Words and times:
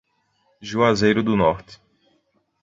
Juazeiro 0.63 1.21
do 1.21 1.37
Norte 1.37 1.79